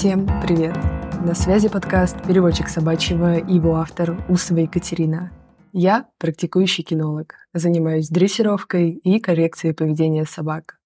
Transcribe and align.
Всем 0.00 0.26
привет! 0.40 0.74
На 1.26 1.34
связи 1.34 1.68
подкаст 1.68 2.16
«Переводчик 2.26 2.70
собачьего» 2.70 3.36
и 3.36 3.56
его 3.56 3.76
автор 3.76 4.16
Усова 4.30 4.60
Екатерина. 4.60 5.30
Я 5.74 6.08
практикующий 6.16 6.82
кинолог, 6.82 7.34
занимаюсь 7.52 8.08
дрессировкой 8.08 8.92
и 8.92 9.20
коррекцией 9.20 9.74
поведения 9.74 10.24
собак. 10.24 10.78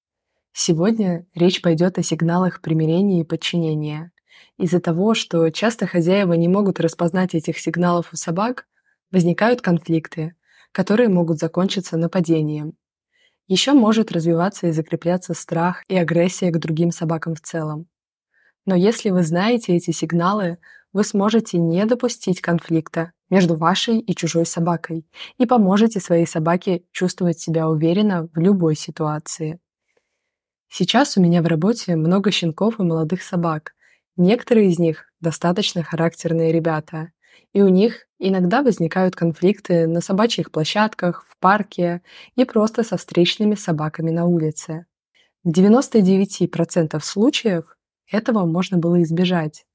Сегодня 0.53 1.27
речь 1.33 1.63
пойдет 1.63 1.97
о 1.97 2.03
сигналах 2.03 2.61
примирения 2.61 3.21
и 3.21 3.25
подчинения. 3.25 4.11
Из-за 4.59 4.81
того, 4.81 5.15
что 5.15 5.49
часто 5.51 5.87
хозяева 5.87 6.33
не 6.33 6.49
могут 6.49 6.81
распознать 6.81 7.37
этих 7.37 7.61
сигналов 7.61 8.13
у 8.13 8.17
собак, 8.17 8.67
возникают 9.13 9.61
конфликты, 9.61 10.35
которые 10.73 11.09
могут 11.09 11.39
закончиться 11.39 11.97
нападением. 11.97 12.73
Еще 13.47 13.75
может 13.75 14.11
развиваться 14.11 14.67
и 14.67 14.73
закрепляться 14.73 15.35
страх 15.35 15.85
и 15.87 15.97
агрессия 15.97 16.51
к 16.51 16.59
другим 16.59 16.91
собакам 16.91 17.37
в 17.37 17.43
целом. 17.43 17.87
Но 18.67 18.75
если 18.75 19.11
вы 19.11 19.23
знаете 19.23 19.77
эти 19.77 19.91
сигналы, 19.91 20.59
вы 20.93 21.05
сможете 21.05 21.59
не 21.59 21.85
допустить 21.87 22.41
конфликта 22.41 23.13
между 23.29 23.57
вашей 23.57 23.99
и 23.99 24.15
чужой 24.15 24.47
собакой 24.47 25.07
и 25.39 25.45
поможете 25.45 26.01
своей 26.01 26.27
собаке 26.27 26.85
чувствовать 26.93 27.41
себя 27.41 27.69
уверенно 27.69 28.29
в 28.33 28.39
любой 28.39 28.77
ситуации. 28.77 29.59
Сейчас 30.69 31.17
у 31.17 31.21
меня 31.21 31.43
в 31.43 31.47
работе 31.47 31.97
много 31.97 32.31
щенков 32.31 32.81
и 32.81 32.83
молодых 32.83 33.23
собак. 33.23 33.75
Некоторые 34.17 34.71
из 34.71 34.79
них 34.79 35.07
достаточно 35.21 35.83
характерные 35.83 36.53
ребята, 36.53 37.11
и 37.53 37.63
у 37.63 37.69
них 37.69 38.07
иногда 38.19 38.63
возникают 38.63 39.17
конфликты 39.17 39.87
на 39.87 40.01
собачьих 40.01 40.51
площадках, 40.51 41.27
в 41.29 41.37
парке 41.39 42.03
и 42.37 42.45
просто 42.45 42.83
со 42.85 42.97
встречными 42.97 43.55
собаками 43.55 44.11
на 44.11 44.27
улице. 44.27 44.87
В 45.43 45.51
99% 45.51 47.01
случаев 47.01 47.74
этого 48.11 48.45
можно 48.45 48.79
было 48.79 49.03
избежать. 49.03 49.67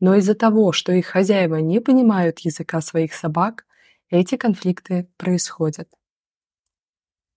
Но 0.00 0.14
из-за 0.16 0.34
того, 0.34 0.72
что 0.72 0.92
их 0.92 1.06
хозяева 1.06 1.56
не 1.56 1.80
понимают 1.80 2.40
языка 2.40 2.80
своих 2.80 3.14
собак, 3.14 3.64
эти 4.10 4.36
конфликты 4.36 5.08
происходят. 5.16 5.88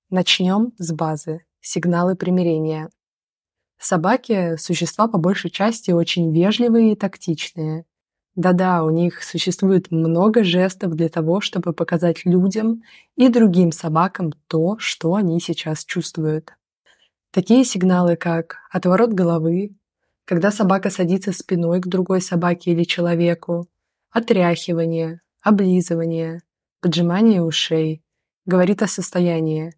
Начнем 0.10 0.74
с 0.78 0.92
базы. 0.92 1.46
Сигналы 1.62 2.16
примирения. 2.16 2.90
Собаки– 3.80 4.56
существа 4.58 5.08
по 5.08 5.18
большей 5.18 5.50
части 5.50 5.92
очень 5.92 6.34
вежливые 6.34 6.94
и 6.94 6.96
тактичные. 6.96 7.86
Да-да, 8.36 8.84
у 8.84 8.90
них 8.92 9.24
существует 9.24 9.92
много 9.92 10.44
жестов 10.44 10.94
для 10.94 11.10
того, 11.10 11.42
чтобы 11.42 11.74
показать 11.74 12.26
людям 12.26 12.84
и 13.16 13.28
другим 13.28 13.72
собакам 13.72 14.32
то, 14.48 14.78
что 14.80 15.16
они 15.16 15.40
сейчас 15.42 15.84
чувствуют. 15.84 16.54
Такие 17.32 17.66
сигналы, 17.66 18.16
как 18.16 18.58
отворот 18.72 19.12
головы, 19.12 19.76
когда 20.26 20.52
собака 20.52 20.90
садится 20.90 21.32
спиной 21.32 21.80
к 21.82 21.88
другой 21.88 22.22
собаке 22.22 22.72
или 22.72 22.84
человеку, 22.84 23.68
отряхивание, 24.12 25.22
облизывание, 25.42 26.42
поджимание 26.82 27.42
ушей, 27.42 28.04
говорит 28.46 28.82
о 28.82 28.88
состоянии. 28.88 29.74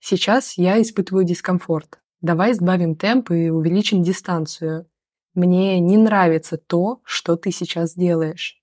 Сейчас 0.00 0.58
я 0.58 0.80
испытываю 0.80 1.24
дискомфорт. 1.24 1.98
Давай 2.20 2.52
сбавим 2.54 2.96
темп 2.96 3.30
и 3.30 3.50
увеличим 3.50 4.02
дистанцию. 4.02 4.86
Мне 5.34 5.78
не 5.80 5.96
нравится 5.96 6.56
то, 6.56 7.00
что 7.04 7.36
ты 7.36 7.52
сейчас 7.52 7.94
делаешь. 7.94 8.60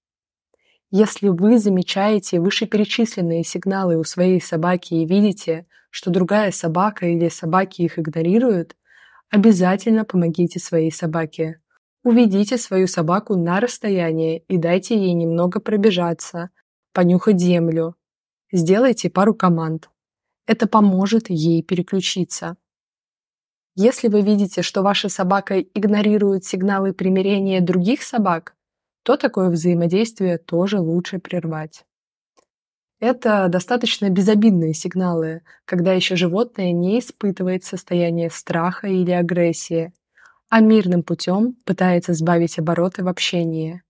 Если 0.91 1.29
вы 1.29 1.57
замечаете 1.57 2.39
вышеперечисленные 2.39 3.43
сигналы 3.43 3.97
у 3.97 4.03
своей 4.03 4.41
собаки 4.41 4.93
и 4.93 5.05
видите, 5.05 5.67
что 5.89 6.11
другая 6.11 6.51
собака 6.51 7.05
или 7.07 7.29
собаки 7.29 7.81
их 7.81 7.97
игнорируют, 7.97 8.75
Обязательно 9.29 10.05
помогите 10.05 10.59
своей 10.59 10.91
собаке. 10.91 11.61
Уведите 12.03 12.57
свою 12.57 12.87
собаку 12.87 13.35
на 13.35 13.59
расстояние 13.59 14.39
и 14.47 14.57
дайте 14.57 14.95
ей 14.95 15.13
немного 15.13 15.59
пробежаться, 15.59 16.51
понюхать 16.93 17.39
землю. 17.39 17.95
Сделайте 18.51 19.09
пару 19.09 19.33
команд. 19.33 19.89
Это 20.45 20.67
поможет 20.67 21.29
ей 21.29 21.63
переключиться. 21.63 22.57
Если 23.75 24.07
вы 24.07 24.21
видите, 24.21 24.61
что 24.61 24.83
ваша 24.83 25.09
собака 25.09 25.59
игнорирует 25.59 26.45
сигналы 26.45 26.93
примирения 26.93 27.59
других 27.59 28.03
собак, 28.03 28.55
то 29.03 29.17
такое 29.17 29.49
взаимодействие 29.49 30.37
тоже 30.37 30.79
лучше 30.79 31.19
прервать. 31.19 31.85
Это 32.99 33.47
достаточно 33.49 34.09
безобидные 34.09 34.73
сигналы, 34.73 35.41
когда 35.65 35.93
еще 35.93 36.15
животное 36.15 36.71
не 36.71 36.99
испытывает 36.99 37.65
состояние 37.65 38.29
страха 38.29 38.87
или 38.87 39.11
агрессии, 39.11 39.93
а 40.49 40.61
мирным 40.61 41.03
путем 41.03 41.55
пытается 41.65 42.13
сбавить 42.13 42.57
обороты 42.57 43.03
в 43.03 43.07
общении. 43.07 43.83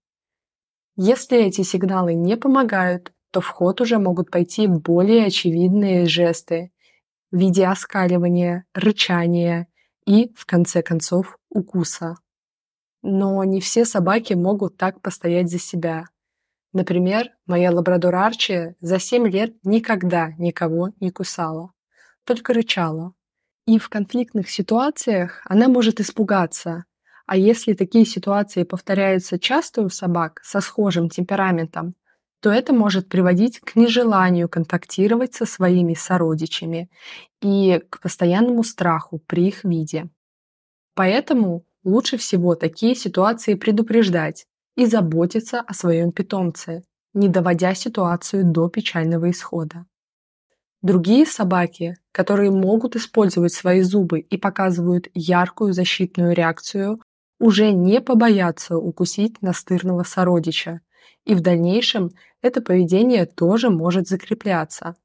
Если 0.95 1.37
эти 1.37 1.61
сигналы 1.61 2.13
не 2.13 2.35
помогают, 2.35 3.11
то 3.31 3.41
в 3.41 3.47
ход 3.47 3.81
уже 3.81 3.99
могут 3.99 4.31
пойти 4.31 4.65
более 4.65 5.25
очевидные 5.25 6.05
жесты 6.05 6.71
в 7.31 7.37
виде 7.37 7.67
оскаливания, 7.67 8.65
рычания 8.73 9.67
и, 10.05 10.31
в 10.35 10.45
конце 10.45 10.81
концов, 10.81 11.37
укуса. 11.49 12.15
Но 13.03 13.43
не 13.43 13.59
все 13.59 13.85
собаки 13.85 14.33
могут 14.33 14.77
так 14.77 15.01
постоять 15.01 15.51
за 15.51 15.59
себя. 15.59 16.05
Например, 16.75 17.29
моя 17.45 17.71
лабрадор 17.71 18.13
Арчи 18.15 18.75
за 18.81 18.99
7 18.99 19.29
лет 19.29 19.53
никогда 19.63 20.33
никого 20.37 20.89
не 20.99 21.09
кусала, 21.09 21.71
только 22.25 22.53
рычала. 22.53 23.13
И 23.65 23.79
в 23.79 23.87
конфликтных 23.87 24.49
ситуациях 24.49 25.41
она 25.45 25.69
может 25.69 26.01
испугаться. 26.01 26.83
А 27.27 27.37
если 27.37 27.71
такие 27.71 28.05
ситуации 28.05 28.63
повторяются 28.63 29.39
часто 29.39 29.83
у 29.83 29.89
собак 29.89 30.41
со 30.43 30.59
схожим 30.59 31.07
темпераментом, 31.07 31.95
то 32.41 32.51
это 32.51 32.73
может 32.73 33.07
приводить 33.07 33.61
к 33.61 33.77
нежеланию 33.77 34.49
контактировать 34.49 35.33
со 35.33 35.45
своими 35.45 35.93
сородичами 35.93 36.89
и 37.41 37.81
к 37.89 38.01
постоянному 38.01 38.65
страху 38.65 39.19
при 39.27 39.47
их 39.47 39.63
виде. 39.63 40.09
Поэтому 40.93 41.63
лучше 41.85 42.17
всего 42.17 42.53
такие 42.55 42.95
ситуации 42.95 43.53
предупреждать, 43.53 44.45
и 44.75 44.85
заботиться 44.85 45.61
о 45.61 45.73
своем 45.73 46.11
питомце, 46.11 46.83
не 47.13 47.29
доводя 47.29 47.73
ситуацию 47.75 48.43
до 48.45 48.69
печального 48.69 49.29
исхода. 49.31 49.85
Другие 50.81 51.25
собаки, 51.25 51.95
которые 52.11 52.51
могут 52.51 52.95
использовать 52.95 53.53
свои 53.53 53.81
зубы 53.81 54.19
и 54.19 54.37
показывают 54.37 55.07
яркую 55.13 55.73
защитную 55.73 56.35
реакцию, 56.35 57.01
уже 57.39 57.71
не 57.71 58.01
побоятся 58.01 58.77
укусить 58.77 59.41
настырного 59.41 60.03
сородича, 60.03 60.81
и 61.25 61.33
в 61.33 61.41
дальнейшем 61.41 62.11
это 62.41 62.61
поведение 62.61 63.25
тоже 63.25 63.69
может 63.69 64.07
закрепляться. 64.07 64.95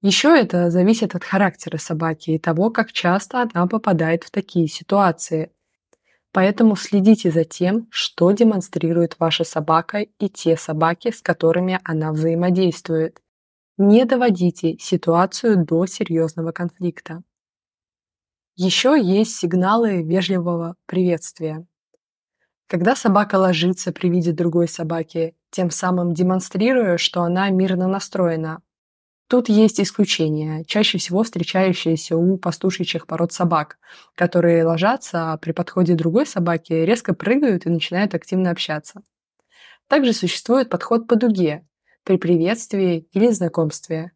Еще 0.00 0.36
это 0.36 0.68
зависит 0.70 1.14
от 1.14 1.22
характера 1.22 1.78
собаки 1.78 2.32
и 2.32 2.38
того, 2.38 2.70
как 2.70 2.90
часто 2.90 3.42
она 3.42 3.68
попадает 3.68 4.24
в 4.24 4.32
такие 4.32 4.66
ситуации, 4.66 5.52
Поэтому 6.32 6.76
следите 6.76 7.30
за 7.30 7.44
тем, 7.44 7.88
что 7.90 8.32
демонстрирует 8.32 9.16
ваша 9.18 9.44
собака 9.44 9.98
и 9.98 10.28
те 10.30 10.56
собаки, 10.56 11.10
с 11.10 11.20
которыми 11.20 11.78
она 11.84 12.12
взаимодействует. 12.12 13.20
Не 13.76 14.06
доводите 14.06 14.78
ситуацию 14.78 15.62
до 15.64 15.84
серьезного 15.86 16.52
конфликта. 16.52 17.22
Еще 18.56 18.98
есть 19.00 19.36
сигналы 19.36 20.02
вежливого 20.02 20.76
приветствия. 20.86 21.66
Когда 22.66 22.96
собака 22.96 23.36
ложится 23.36 23.92
при 23.92 24.08
виде 24.08 24.32
другой 24.32 24.68
собаки, 24.68 25.34
тем 25.50 25.70
самым 25.70 26.14
демонстрируя, 26.14 26.96
что 26.96 27.22
она 27.22 27.50
мирно 27.50 27.88
настроена, 27.88 28.62
Тут 29.32 29.48
есть 29.48 29.80
исключения, 29.80 30.62
чаще 30.66 30.98
всего 30.98 31.22
встречающиеся 31.22 32.18
у 32.18 32.36
пастушечьих 32.36 33.06
пород 33.06 33.32
собак, 33.32 33.78
которые 34.14 34.62
ложатся, 34.62 35.32
а 35.32 35.38
при 35.38 35.52
подходе 35.52 35.94
другой 35.94 36.26
собаки 36.26 36.74
резко 36.74 37.14
прыгают 37.14 37.64
и 37.64 37.70
начинают 37.70 38.14
активно 38.14 38.50
общаться. 38.50 39.00
Также 39.88 40.12
существует 40.12 40.68
подход 40.68 41.08
по 41.08 41.16
дуге 41.16 41.66
при 42.04 42.18
приветствии 42.18 43.08
или 43.12 43.30
знакомстве. 43.30 44.12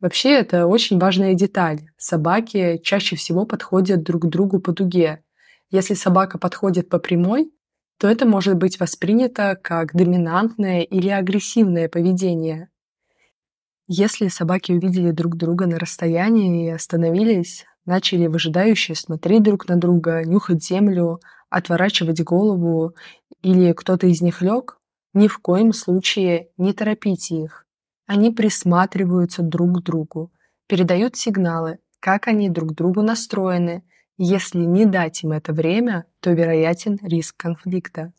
Вообще 0.00 0.30
это 0.30 0.66
очень 0.66 0.98
важная 0.98 1.34
деталь. 1.34 1.90
Собаки 1.98 2.80
чаще 2.82 3.14
всего 3.14 3.44
подходят 3.44 4.04
друг 4.04 4.22
к 4.22 4.28
другу 4.28 4.58
по 4.58 4.72
дуге. 4.72 5.22
Если 5.68 5.92
собака 5.92 6.38
подходит 6.38 6.88
по 6.88 6.98
прямой, 6.98 7.52
то 7.98 8.08
это 8.08 8.24
может 8.24 8.56
быть 8.56 8.80
воспринято 8.80 9.54
как 9.62 9.94
доминантное 9.94 10.80
или 10.80 11.10
агрессивное 11.10 11.90
поведение– 11.90 12.70
если 13.88 14.28
собаки 14.28 14.72
увидели 14.72 15.10
друг 15.10 15.36
друга 15.36 15.66
на 15.66 15.78
расстоянии 15.78 16.66
и 16.66 16.70
остановились, 16.70 17.64
начали 17.84 18.26
выжидающе 18.26 18.94
смотреть 18.94 19.42
друг 19.42 19.68
на 19.68 19.76
друга, 19.76 20.24
нюхать 20.24 20.64
землю, 20.64 21.20
отворачивать 21.50 22.22
голову, 22.22 22.94
или 23.42 23.72
кто-то 23.72 24.06
из 24.06 24.20
них 24.20 24.42
лег, 24.42 24.78
ни 25.14 25.28
в 25.28 25.38
коем 25.38 25.72
случае 25.72 26.48
не 26.58 26.72
торопите 26.72 27.42
их. 27.42 27.64
Они 28.06 28.30
присматриваются 28.30 29.42
друг 29.42 29.78
к 29.78 29.82
другу, 29.82 30.32
передают 30.66 31.16
сигналы, 31.16 31.78
как 32.00 32.28
они 32.28 32.48
друг 32.48 32.74
другу 32.74 33.02
настроены, 33.02 33.82
Если 34.18 34.60
не 34.60 34.86
дать 34.86 35.22
им 35.24 35.32
это 35.32 35.52
время, 35.52 36.06
то 36.20 36.32
вероятен 36.32 36.98
риск 37.02 37.36
конфликта. 37.36 38.14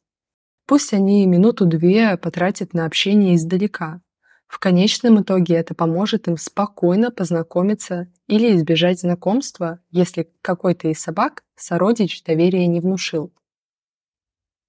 Пусть 0.67 0.93
они 0.93 1.25
минуту-две 1.25 2.17
потратят 2.17 2.73
на 2.73 2.85
общение 2.85 3.35
издалека. 3.35 4.01
В 4.47 4.59
конечном 4.59 5.21
итоге 5.21 5.55
это 5.55 5.75
поможет 5.75 6.27
им 6.27 6.37
спокойно 6.37 7.11
познакомиться 7.11 8.07
или 8.27 8.55
избежать 8.55 9.01
знакомства, 9.01 9.79
если 9.91 10.31
какой-то 10.41 10.87
из 10.87 11.01
собак 11.01 11.43
сородич 11.55 12.23
доверия 12.23 12.65
не 12.67 12.79
внушил. 12.79 13.31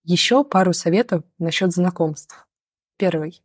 Еще 0.03 0.43
пару 0.43 0.73
советов 0.73 1.23
насчет 1.39 1.73
знакомств. 1.73 2.47
Первый. 2.97 3.43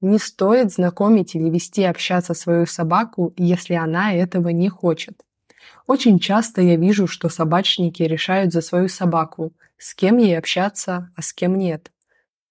Не 0.00 0.18
стоит 0.18 0.72
знакомить 0.72 1.34
или 1.34 1.50
вести 1.50 1.82
общаться 1.82 2.34
свою 2.34 2.66
собаку, 2.66 3.32
если 3.36 3.74
она 3.74 4.12
этого 4.14 4.50
не 4.50 4.68
хочет. 4.68 5.22
Очень 5.86 6.18
часто 6.18 6.60
я 6.60 6.76
вижу, 6.76 7.06
что 7.06 7.28
собачники 7.28 8.02
решают 8.02 8.52
за 8.52 8.60
свою 8.60 8.88
собаку, 8.88 9.52
с 9.78 9.94
кем 9.94 10.18
ей 10.18 10.38
общаться, 10.38 11.10
а 11.16 11.22
с 11.22 11.32
кем 11.32 11.56
нет. 11.56 11.90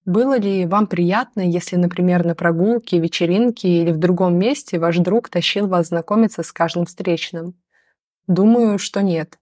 Было 0.05 0.37
ли 0.37 0.67
вам 0.67 0.85
приятно, 0.85 1.41
если, 1.41 1.77
например, 1.77 2.23
на 2.23 2.35
прогулке, 2.35 2.99
вечеринке 2.99 3.67
или 3.67 3.91
в 3.91 3.97
другом 3.97 4.37
месте 4.37 4.77
ваш 4.77 4.97
друг 4.99 5.29
тащил 5.29 5.67
вас 5.67 5.87
знакомиться 5.87 6.43
с 6.43 6.51
каждым 6.51 6.85
встречным? 6.85 7.59
Думаю, 8.27 8.77
что 8.77 9.01
нет. 9.01 9.39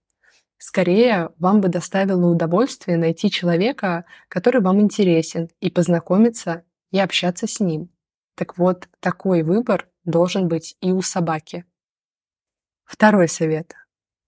Скорее, 0.56 1.30
вам 1.38 1.60
бы 1.60 1.68
доставило 1.68 2.26
удовольствие 2.26 2.96
найти 2.96 3.30
человека, 3.30 4.06
который 4.28 4.62
вам 4.62 4.80
интересен, 4.80 5.50
и 5.60 5.70
познакомиться 5.70 6.64
и 6.90 6.98
общаться 6.98 7.46
с 7.46 7.60
ним. 7.60 7.90
Так 8.34 8.56
вот, 8.56 8.88
такой 9.00 9.42
выбор 9.42 9.88
должен 10.04 10.48
быть 10.48 10.76
и 10.80 10.92
у 10.92 11.02
собаки. 11.02 11.66
Второй 12.84 13.28
совет. 13.28 13.74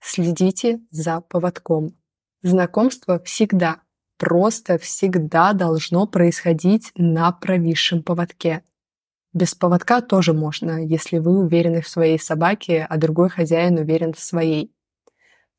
Следите 0.01 0.81
за 0.91 1.23
поводком. 1.23 1.97
Знакомство 2.43 3.19
всегда, 3.21 3.81
просто 4.19 4.79
всегда 4.79 5.53
должно 5.53 6.07
происходить 6.07 6.93
на 6.97 7.33
провисшем 7.33 8.03
поводке. 8.03 8.63
Без 9.33 9.55
поводка 9.55 10.01
тоже 10.01 10.33
можно, 10.33 10.85
если 10.85 11.19
вы 11.19 11.39
уверены 11.39 11.83
в 11.83 11.89
своей 11.89 12.19
собаке, 12.19 12.87
а 12.89 12.97
другой 12.97 13.29
хозяин 13.29 13.77
уверен 13.77 14.15
в 14.15 14.19
своей. 14.19 14.73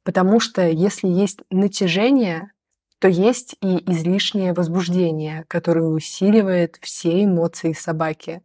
Потому 0.04 0.40
что 0.40 0.68
если 0.68 1.08
есть 1.08 1.42
натяжение, 1.52 2.52
то 3.00 3.08
есть 3.08 3.56
и 3.62 3.92
излишнее 3.92 4.54
возбуждение, 4.54 5.46
которое 5.48 5.86
усиливает 5.86 6.80
все 6.82 7.24
эмоции 7.24 7.74
собаки. 7.74 8.42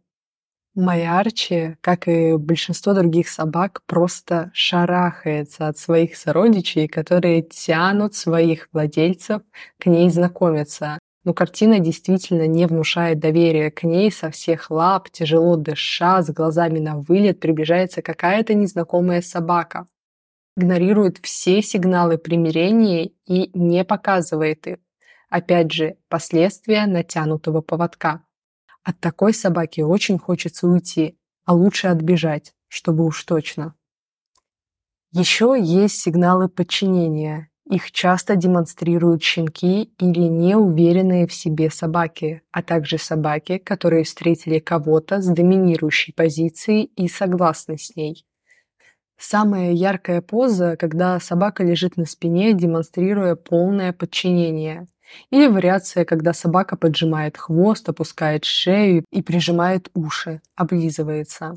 Моя 0.75 1.19
Арчи, 1.19 1.77
как 1.81 2.07
и 2.07 2.35
большинство 2.35 2.95
других 2.95 3.29
собак, 3.29 3.83
просто 3.85 4.49
шарахается 4.55 5.67
от 5.67 5.77
своих 5.77 6.15
сородичей, 6.15 6.87
которые 6.87 7.43
тянут 7.43 8.15
своих 8.15 8.69
владельцев 8.73 9.43
к 9.77 9.85
ней 9.85 10.09
знакомиться. 10.09 10.97
Но 11.25 11.35
картина 11.35 11.77
действительно 11.77 12.47
не 12.47 12.65
внушает 12.65 13.19
доверия 13.19 13.69
к 13.69 13.83
ней 13.83 14.11
со 14.11 14.31
всех 14.31 14.71
лап, 14.71 15.11
тяжело 15.11 15.57
дыша, 15.57 16.23
с 16.23 16.31
глазами 16.31 16.79
на 16.79 16.97
вылет 16.97 17.39
приближается 17.39 18.01
какая-то 18.01 18.55
незнакомая 18.55 19.21
собака. 19.21 19.85
Игнорирует 20.57 21.19
все 21.21 21.61
сигналы 21.61 22.17
примирения 22.17 23.11
и 23.27 23.51
не 23.53 23.85
показывает 23.85 24.65
их. 24.65 24.77
Опять 25.29 25.71
же, 25.71 25.97
последствия 26.09 26.87
натянутого 26.87 27.61
поводка. 27.61 28.23
От 28.83 28.99
такой 28.99 29.33
собаки 29.33 29.81
очень 29.81 30.19
хочется 30.19 30.67
уйти, 30.67 31.17
а 31.45 31.53
лучше 31.53 31.87
отбежать, 31.87 32.53
чтобы 32.67 33.05
уж 33.05 33.23
точно. 33.23 33.75
Еще 35.11 35.55
есть 35.59 36.01
сигналы 36.01 36.49
подчинения. 36.49 37.49
Их 37.69 37.91
часто 37.91 38.35
демонстрируют 38.35 39.23
щенки 39.23 39.83
или 39.97 40.21
неуверенные 40.21 41.27
в 41.27 41.33
себе 41.33 41.69
собаки, 41.69 42.41
а 42.51 42.61
также 42.61 42.97
собаки, 42.97 43.57
которые 43.57 44.03
встретили 44.03 44.59
кого-то 44.59 45.21
с 45.21 45.27
доминирующей 45.27 46.13
позицией 46.13 46.91
и 46.97 47.07
согласны 47.07 47.77
с 47.77 47.95
ней. 47.95 48.25
Самая 49.17 49.71
яркая 49.71 50.21
поза, 50.21 50.75
когда 50.77 51.19
собака 51.19 51.63
лежит 51.63 51.97
на 51.97 52.05
спине, 52.05 52.53
демонстрируя 52.53 53.35
полное 53.35 53.93
подчинение. 53.93 54.87
Или 55.29 55.47
вариация, 55.47 56.05
когда 56.05 56.33
собака 56.33 56.75
поджимает 56.75 57.37
хвост, 57.37 57.87
опускает 57.87 58.45
шею 58.45 59.05
и 59.11 59.21
прижимает 59.21 59.89
уши, 59.93 60.41
облизывается. 60.55 61.55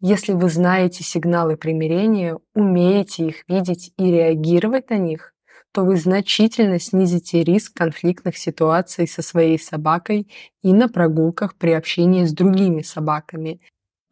Если 0.00 0.34
вы 0.34 0.50
знаете 0.50 1.02
сигналы 1.02 1.56
примирения, 1.56 2.38
умеете 2.54 3.28
их 3.28 3.48
видеть 3.48 3.92
и 3.96 4.10
реагировать 4.10 4.90
на 4.90 4.98
них, 4.98 5.32
то 5.72 5.84
вы 5.84 5.96
значительно 5.96 6.78
снизите 6.78 7.42
риск 7.42 7.74
конфликтных 7.74 8.36
ситуаций 8.36 9.08
со 9.08 9.22
своей 9.22 9.58
собакой 9.58 10.28
и 10.62 10.72
на 10.72 10.88
прогулках 10.88 11.54
при 11.56 11.70
общении 11.72 12.24
с 12.24 12.32
другими 12.32 12.82
собаками. 12.82 13.60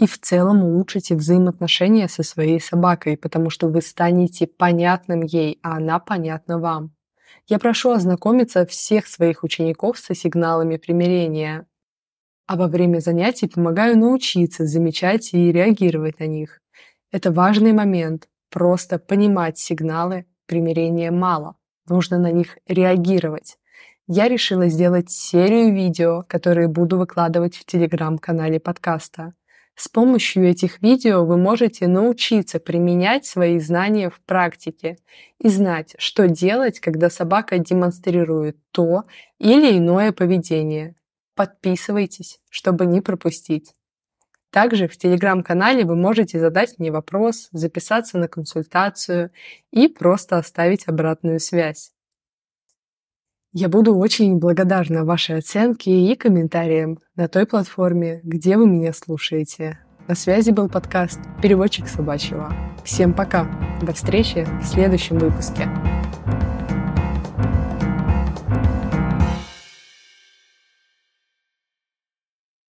И 0.00 0.06
в 0.06 0.19
целом 0.19 0.64
улучшите 0.64 1.14
взаимоотношения 1.14 2.08
со 2.08 2.23
своей 2.23 2.61
собакой, 2.61 3.17
потому 3.17 3.49
что 3.50 3.69
вы 3.69 3.81
станете 3.81 4.46
понятным 4.46 5.23
ей, 5.23 5.61
а 5.62 5.76
она 5.76 6.00
понятна 6.00 6.58
вам. 6.58 6.94
Я 7.46 7.58
прошу 7.58 7.91
ознакомиться 7.91 8.67
всех 8.67 9.06
своих 9.06 9.44
учеников 9.44 9.99
со 9.99 10.14
сигналами 10.14 10.79
примирения, 10.79 11.67
а 12.46 12.56
во 12.56 12.67
время 12.67 12.99
занятий 12.99 13.49
помогаю 13.49 13.99
научиться 13.99 14.67
замечать 14.67 15.32
и 15.32 15.52
реагировать 15.52 16.20
на 16.20 16.26
них. 16.26 16.61
Это 17.12 17.31
важный 17.31 17.73
момент. 17.73 18.29
Просто 18.50 18.99
понимать 18.99 19.58
сигналы 19.58 20.26
примирения 20.47 21.11
мало. 21.11 21.56
Нужно 21.88 22.19
на 22.19 22.32
них 22.32 22.58
реагировать. 22.67 23.58
Я 24.06 24.29
решила 24.29 24.69
сделать 24.69 25.11
серию 25.11 25.75
видео, 25.75 26.25
которые 26.29 26.69
буду 26.69 26.99
выкладывать 26.99 27.56
в 27.56 27.64
телеграм-канале 27.64 28.61
подкаста. 28.61 29.35
С 29.76 29.88
помощью 29.88 30.49
этих 30.49 30.82
видео 30.82 31.25
вы 31.25 31.37
можете 31.37 31.88
научиться 31.88 32.61
применять 32.61 33.26
свои 33.26 33.59
знания 33.59 34.09
в 34.09 34.21
практике 34.21 34.99
и 35.41 35.49
знать, 35.49 35.97
что 35.99 36.29
делать, 36.29 36.79
когда 36.79 37.11
собака 37.11 37.59
демонстрирует 37.59 38.56
то 38.71 39.05
или 39.38 39.76
иное 39.76 40.12
поведение. 40.12 40.94
Подписывайтесь, 41.35 42.38
чтобы 42.50 42.87
не 42.87 43.00
пропустить. 43.00 43.75
Также 44.50 44.87
в 44.87 44.97
телеграм-канале 44.97 45.85
вы 45.85 45.97
можете 45.97 46.38
задать 46.38 46.79
мне 46.79 46.93
вопрос, 46.93 47.49
записаться 47.50 48.19
на 48.19 48.29
консультацию 48.29 49.32
и 49.73 49.88
просто 49.88 50.38
оставить 50.38 50.87
обратную 50.87 51.41
связь. 51.41 51.94
Я 53.56 53.68
буду 53.68 53.96
очень 53.96 54.38
благодарна 54.40 55.04
вашей 55.04 55.38
оценке 55.38 55.92
и 55.92 56.16
комментариям 56.16 56.99
на 57.14 57.28
той 57.28 57.46
платформе, 57.46 58.20
где 58.25 58.56
вы 58.56 58.66
меня 58.66 58.92
слушаете. 58.92 59.78
На 60.08 60.16
связи 60.16 60.50
был 60.50 60.68
подкаст 60.68 61.20
«Переводчик 61.40 61.87
собачьего». 61.87 62.52
Всем 62.84 63.14
пока. 63.14 63.49
До 63.80 63.92
встречи 63.92 64.44
в 64.61 64.66
следующем 64.66 65.18
выпуске. 65.18 65.68